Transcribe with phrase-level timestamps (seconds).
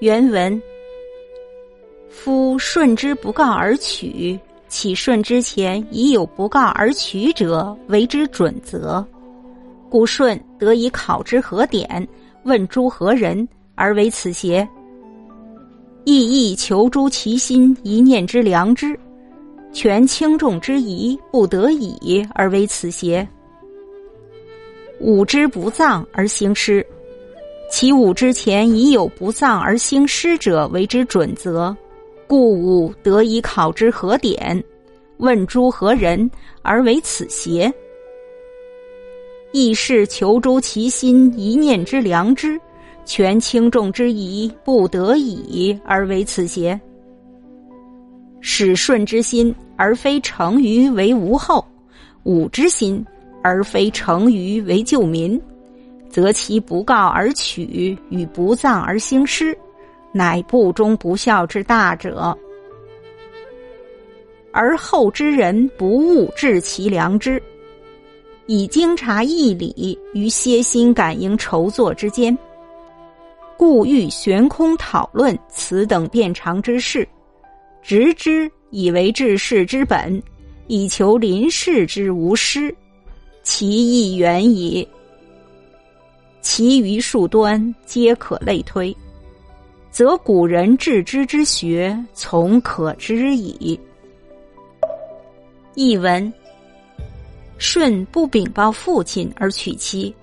[0.00, 0.60] 原文：
[2.10, 4.38] 夫顺之不告而取，
[4.68, 9.02] 其顺之前已有不告而取者，为之准则。
[9.88, 12.06] 故舜得以考之何典？
[12.42, 14.68] 问诸何人而为此邪？
[16.04, 18.98] 意亦求诸其心一念之良知，
[19.72, 23.26] 权轻重之疑，不得已而为此邪？
[25.00, 26.86] 吾之不葬而行师。
[27.68, 31.76] 其武之前已有不葬而兴师者为之准则，
[32.26, 34.62] 故武得以考之何典？
[35.18, 36.30] 问诸何人
[36.62, 37.72] 而为此邪？
[39.52, 42.58] 亦是求诸其心一念之良知，
[43.04, 46.78] 权轻重之疑，不得已而为此邪？
[48.40, 51.64] 使顺之心而非成于为无后，
[52.22, 53.04] 武之心
[53.42, 55.40] 而非成于为救民。
[56.16, 59.54] 则其不告而取与不葬而兴师，
[60.12, 62.34] 乃不忠不孝之大者。
[64.50, 67.38] 而后之人不务治其良知，
[68.46, 72.34] 以经察义理于歇心感应筹作之间，
[73.58, 77.06] 故欲悬空讨论此等变常之事，
[77.82, 80.22] 直之以为治世之本，
[80.66, 82.74] 以求临世之无失，
[83.42, 84.88] 其意远矣。
[86.48, 88.96] 其余数端皆可类推，
[89.90, 93.78] 则古人致知之学从可知矣。
[95.74, 96.32] 译文：
[97.58, 100.14] 舜不禀报父亲而娶妻，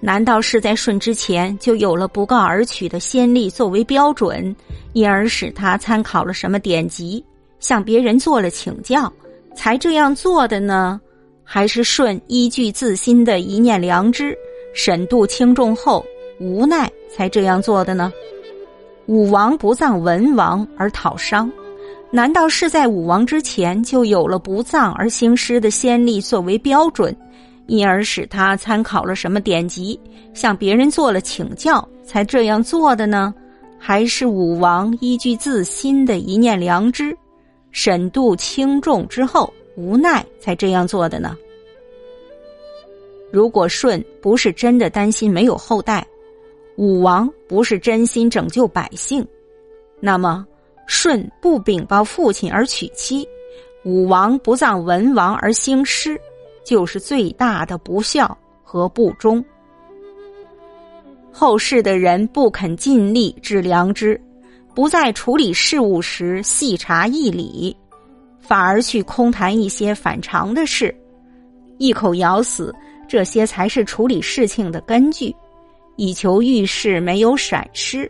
[0.00, 4.56] 难道是在舜之前就有了不告而娶的先例作为标准，
[4.94, 7.22] 因而使他参考了什么典籍，
[7.58, 9.12] 向别人做了请教，
[9.54, 10.98] 才这样做的呢？
[11.44, 14.34] 还是舜依据自心的一念良知？
[14.72, 16.04] 审度轻重后，
[16.38, 18.12] 无奈才这样做的呢。
[19.06, 21.50] 武王不葬文王而讨商，
[22.10, 27.16] 难道是在武王之前就有了不葬而兴师的先例作为标准，
[27.66, 29.98] 因而使他参考了什么典籍，
[30.32, 33.34] 向别人做了请教，才这样做的呢？
[33.78, 37.16] 还是武王依据自心的一念良知，
[37.72, 41.34] 审度轻重之后，无奈才这样做的呢？
[43.32, 46.06] 如果舜不是真的担心没有后代，
[46.76, 49.26] 武王不是真心拯救百姓，
[50.00, 50.46] 那么
[50.86, 53.26] 舜不禀报父亲而娶妻，
[53.84, 56.20] 武王不葬文王而兴师，
[56.64, 59.44] 就是最大的不孝和不忠。
[61.30, 64.20] 后世的人不肯尽力治良知，
[64.74, 67.76] 不在处理事务时细察义理，
[68.40, 70.92] 反而去空谈一些反常的事，
[71.78, 72.74] 一口咬死。
[73.10, 75.34] 这些才是处理事情的根据，
[75.96, 78.08] 以求遇事没有闪失，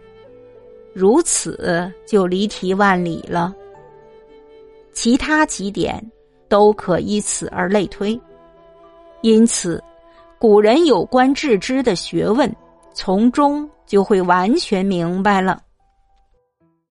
[0.93, 3.55] 如此就离题万里了。
[4.93, 5.99] 其他几点
[6.51, 8.21] 都可依此而类推，
[9.23, 9.83] 因此
[10.39, 12.55] 古人有关致知的学问，
[12.93, 15.63] 从中就会完全明白了。